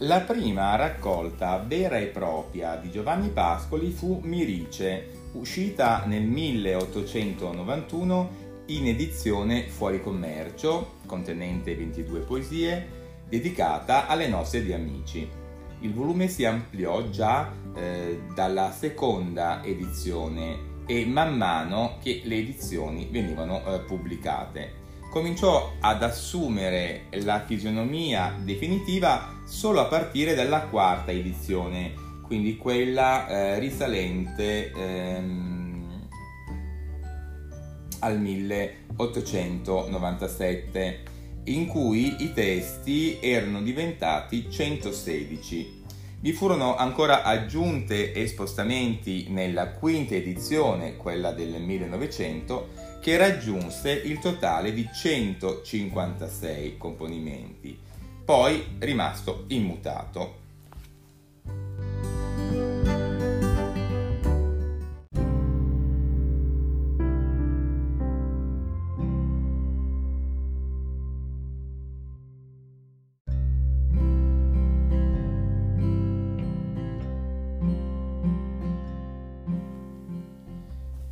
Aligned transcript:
La 0.00 0.20
prima 0.20 0.76
raccolta 0.76 1.56
vera 1.66 1.96
e 1.96 2.08
propria 2.08 2.76
di 2.76 2.90
Giovanni 2.90 3.30
Pascoli 3.30 3.90
fu 3.90 4.20
Mirice, 4.24 5.30
uscita 5.32 6.04
nel 6.04 6.24
1891 6.24 8.30
in 8.66 8.88
edizione 8.88 9.66
fuori 9.68 10.02
commercio, 10.02 10.96
contenente 11.06 11.74
22 11.74 12.20
poesie, 12.20 12.86
dedicata 13.26 14.06
alle 14.06 14.28
nozze 14.28 14.62
di 14.62 14.74
amici. 14.74 15.26
Il 15.80 15.94
volume 15.94 16.28
si 16.28 16.44
ampliò 16.44 17.08
già 17.08 17.50
eh, 17.74 18.20
dalla 18.34 18.70
seconda 18.72 19.64
edizione 19.64 20.74
e 20.86 21.06
man 21.06 21.38
mano 21.38 21.96
che 22.02 22.20
le 22.24 22.36
edizioni 22.36 23.08
venivano 23.10 23.64
eh, 23.64 23.80
pubblicate 23.80 24.84
cominciò 25.10 25.74
ad 25.80 26.02
assumere 26.02 27.08
la 27.22 27.44
fisionomia 27.44 28.34
definitiva 28.42 29.34
solo 29.46 29.80
a 29.80 29.86
partire 29.86 30.34
dalla 30.34 30.62
quarta 30.62 31.12
edizione, 31.12 31.92
quindi 32.22 32.56
quella 32.56 33.28
eh, 33.28 33.58
risalente 33.58 34.72
ehm, 34.72 36.08
al 38.00 38.18
1897, 38.20 41.02
in 41.44 41.66
cui 41.66 42.24
i 42.24 42.32
testi 42.32 43.18
erano 43.20 43.60
diventati 43.62 44.50
116. 44.50 45.75
Vi 46.26 46.32
furono 46.32 46.74
ancora 46.74 47.22
aggiunte 47.22 48.10
e 48.10 48.26
spostamenti 48.26 49.26
nella 49.28 49.68
quinta 49.68 50.16
edizione, 50.16 50.96
quella 50.96 51.30
del 51.30 51.62
1900, 51.62 52.98
che 53.00 53.16
raggiunse 53.16 53.92
il 53.92 54.18
totale 54.18 54.74
di 54.74 54.88
156 54.92 56.78
componimenti, 56.78 57.78
poi 58.24 58.60
rimasto 58.80 59.44
immutato. 59.50 60.45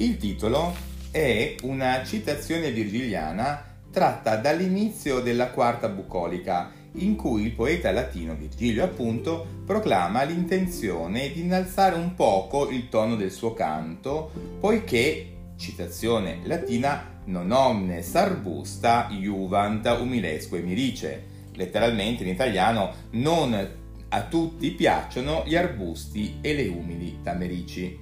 Il 0.00 0.16
titolo 0.16 0.76
è 1.10 1.56
una 1.62 2.04
citazione 2.04 2.70
virgiliana 2.70 3.64
tratta 3.90 4.36
dall'inizio 4.36 5.18
della 5.18 5.50
quarta 5.50 5.88
bucolica, 5.88 6.70
in 6.92 7.16
cui 7.16 7.42
il 7.42 7.50
poeta 7.50 7.90
latino 7.90 8.36
Virgilio 8.36 8.84
appunto 8.84 9.44
proclama 9.66 10.22
l'intenzione 10.22 11.32
di 11.32 11.40
innalzare 11.40 11.96
un 11.96 12.14
poco 12.14 12.70
il 12.70 12.88
tono 12.88 13.16
del 13.16 13.32
suo 13.32 13.54
canto, 13.54 14.30
poiché, 14.60 15.32
citazione 15.56 16.42
latina, 16.44 17.22
non 17.24 17.50
omnes 17.50 18.14
arbusta 18.14 19.08
juvant 19.10 19.84
umilesque 20.00 20.60
mirice, 20.60 21.24
letteralmente 21.54 22.22
in 22.22 22.28
italiano 22.28 22.92
non 23.10 23.68
a 24.10 24.22
tutti 24.26 24.70
piacciono 24.70 25.42
gli 25.44 25.56
arbusti 25.56 26.38
e 26.40 26.54
le 26.54 26.68
umili 26.68 27.18
tamerici. 27.20 27.98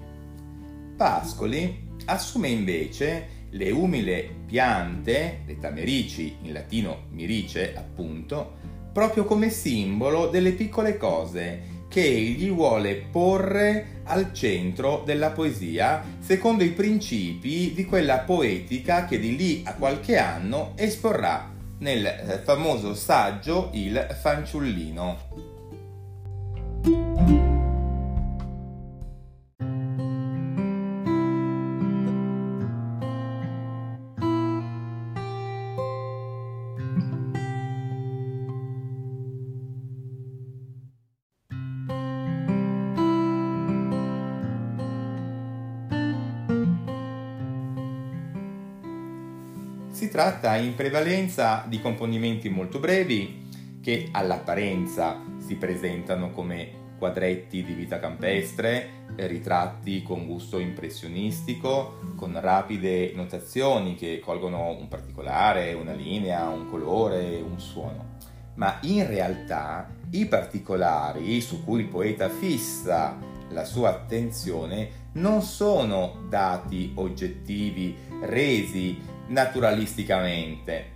Pascoli 0.95 1.85
assume 2.05 2.49
invece 2.49 3.35
le 3.51 3.71
umile 3.71 4.29
piante, 4.47 5.43
le 5.47 5.59
tamerici, 5.59 6.37
in 6.43 6.53
latino 6.53 7.05
mirice 7.11 7.75
appunto, 7.75 8.55
proprio 8.93 9.25
come 9.25 9.51
simbolo 9.51 10.29
delle 10.29 10.53
piccole 10.53 10.97
cose 10.97 11.75
che 11.89 12.03
egli 12.03 12.51
vuole 12.51 12.97
porre 13.11 14.03
al 14.05 14.33
centro 14.33 15.03
della 15.05 15.31
poesia 15.31 16.03
secondo 16.19 16.65
i 16.65 16.71
principi 16.71 17.73
di 17.75 17.85
quella 17.85 18.19
poetica 18.19 19.05
che 19.05 19.19
di 19.19 19.37
lì 19.37 19.63
a 19.65 19.75
qualche 19.75 20.19
anno 20.19 20.73
esporrà 20.77 21.53
nel 21.79 22.05
eh, 22.05 22.41
famoso 22.43 22.95
saggio 22.95 23.71
Il 23.73 24.17
fanciullino. 24.21 25.56
Si 49.97 50.11
tratta 50.11 50.57
in 50.57 50.75
prevalenza 50.75 51.65
di 51.67 51.81
componimenti 51.81 52.51
molto 52.51 52.79
brevi 52.79 53.49
che 53.81 54.11
all'apparenza 54.13 55.23
si 55.39 55.55
presentano 55.55 56.33
come 56.33 56.93
quadretti 56.99 57.65
di 57.65 57.73
vita 57.73 57.99
campestre, 57.99 59.07
ritratti 59.17 60.03
con 60.03 60.27
gusto 60.27 60.59
impressionistico, 60.59 62.13
con 62.15 62.39
rapide 62.39 63.13
notazioni 63.15 63.95
che 63.95 64.21
colgono 64.23 64.69
un 64.69 64.87
particolare, 64.87 65.73
una 65.73 65.95
linea, 65.95 66.47
un 66.47 66.69
colore, 66.69 67.41
un 67.41 67.59
suono. 67.59 68.17
Ma 68.57 68.77
in 68.83 69.07
realtà 69.07 69.89
i 70.11 70.27
particolari 70.27 71.41
su 71.41 71.65
cui 71.65 71.81
il 71.81 71.89
poeta 71.89 72.29
fissa 72.29 73.17
la 73.49 73.65
sua 73.65 73.89
attenzione 73.89 75.05
non 75.13 75.41
sono 75.41 76.27
dati 76.29 76.93
oggettivi 76.97 77.97
resi 78.21 79.15
naturalisticamente, 79.29 80.95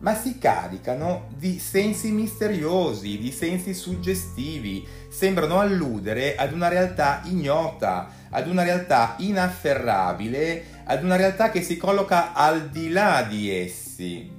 ma 0.00 0.14
si 0.14 0.38
caricano 0.38 1.28
di 1.36 1.58
sensi 1.58 2.10
misteriosi, 2.10 3.18
di 3.18 3.32
sensi 3.32 3.74
suggestivi, 3.74 4.86
sembrano 5.08 5.58
alludere 5.58 6.36
ad 6.36 6.52
una 6.52 6.68
realtà 6.68 7.22
ignota, 7.24 8.08
ad 8.30 8.48
una 8.48 8.62
realtà 8.62 9.16
inafferrabile, 9.18 10.64
ad 10.84 11.02
una 11.02 11.16
realtà 11.16 11.50
che 11.50 11.62
si 11.62 11.76
colloca 11.76 12.32
al 12.32 12.68
di 12.70 12.90
là 12.90 13.26
di 13.28 13.50
essi. 13.50 14.36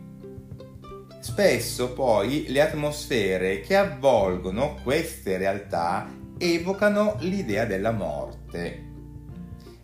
Spesso 1.19 1.91
poi 1.91 2.45
le 2.47 2.61
atmosfere 2.61 3.59
che 3.59 3.75
avvolgono 3.75 4.77
queste 4.81 5.37
realtà 5.37 6.09
evocano 6.37 7.17
l'idea 7.19 7.65
della 7.65 7.91
morte 7.91 8.87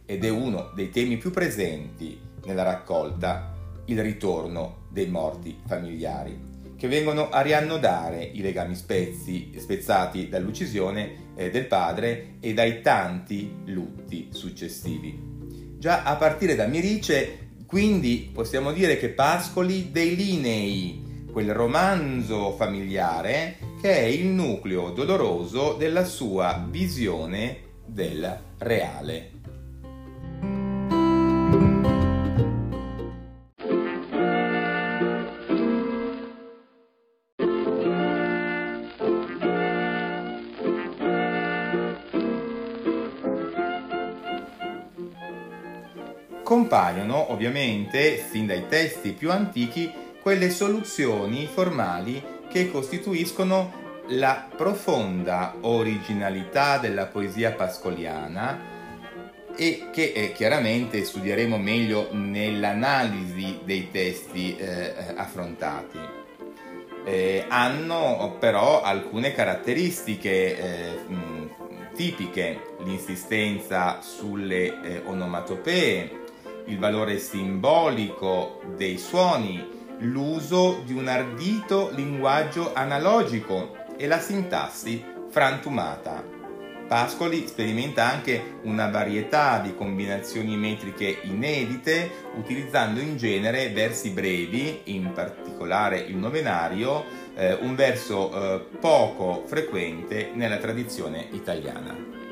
ed 0.05 0.23
è 0.23 0.29
uno 0.29 0.71
dei 0.73 0.89
temi 0.89 1.17
più 1.17 1.31
presenti 1.31 2.24
nella 2.45 2.63
raccolta 2.63 3.53
il 3.85 4.01
ritorno 4.01 4.83
dei 4.89 5.07
morti 5.07 5.57
familiari, 5.65 6.53
che 6.77 6.87
vengono 6.87 7.29
a 7.29 7.41
riannodare 7.41 8.23
i 8.23 8.41
legami 8.41 8.75
spezzi, 8.75 9.53
spezzati 9.57 10.29
dall'uccisione 10.29 11.33
eh, 11.35 11.49
del 11.49 11.67
padre 11.67 12.35
e 12.39 12.53
dai 12.53 12.81
tanti 12.81 13.53
lutti 13.65 14.29
successivi. 14.31 15.33
Già 15.77 16.03
a 16.03 16.15
partire 16.15 16.55
da 16.55 16.65
Mirice, 16.65 17.49
quindi 17.65 18.29
possiamo 18.33 18.71
dire 18.71 18.97
che 18.97 19.09
Pascoli 19.09 19.91
delinei 19.91 21.25
quel 21.31 21.53
romanzo 21.53 22.53
familiare 22.53 23.57
che 23.81 23.91
è 23.91 24.05
il 24.05 24.27
nucleo 24.27 24.91
doloroso 24.91 25.73
della 25.73 26.05
sua 26.05 26.65
visione 26.69 27.57
del 27.85 28.39
reale. 28.57 29.34
Compaiono 46.45 47.31
ovviamente, 47.31 48.23
sin 48.29 48.45
dai 48.45 48.67
testi 48.67 49.13
più 49.13 49.31
antichi, 49.31 49.91
quelle 50.21 50.51
soluzioni 50.51 51.47
formali 51.51 52.23
che 52.47 52.69
costituiscono 52.69 54.03
la 54.09 54.47
profonda 54.55 55.55
originalità 55.61 56.77
della 56.77 57.07
poesia 57.07 57.53
pascoliana 57.53 58.59
e 59.55 59.89
che 59.91 60.11
eh, 60.15 60.33
chiaramente 60.33 61.03
studieremo 61.03 61.57
meglio 61.57 62.09
nell'analisi 62.11 63.61
dei 63.63 63.89
testi 63.89 64.55
eh, 64.55 64.93
affrontati. 65.15 65.97
Eh, 67.05 67.45
hanno 67.47 68.35
però 68.39 68.83
alcune 68.83 69.33
caratteristiche 69.33 70.59
eh, 70.59 71.11
mh, 71.11 71.49
tipiche, 71.95 72.75
l'insistenza 72.83 73.99
sulle 74.01 74.81
eh, 74.83 75.01
onomatopee, 75.03 76.21
il 76.65 76.79
valore 76.79 77.19
simbolico 77.19 78.61
dei 78.75 78.97
suoni, 78.97 79.65
l'uso 79.99 80.81
di 80.85 80.93
un 80.93 81.07
ardito 81.07 81.91
linguaggio 81.93 82.73
analogico 82.73 83.75
e 83.97 84.07
la 84.07 84.19
sintassi 84.19 85.03
frantumata. 85.29 86.33
Pascoli 86.87 87.47
sperimenta 87.47 88.03
anche 88.03 88.59
una 88.63 88.89
varietà 88.89 89.59
di 89.59 89.73
combinazioni 89.73 90.55
metriche 90.55 91.17
inedite, 91.23 92.11
utilizzando 92.35 92.99
in 92.99 93.17
genere 93.17 93.69
versi 93.69 94.11
brevi, 94.11 94.81
in 94.85 95.11
particolare 95.11 95.97
il 95.97 96.15
novenario, 96.15 97.03
eh, 97.35 97.53
un 97.53 97.73
verso 97.73 98.31
eh, 98.31 98.59
poco 98.79 99.43
frequente 99.47 100.29
nella 100.35 100.57
tradizione 100.57 101.27
italiana. 101.31 102.24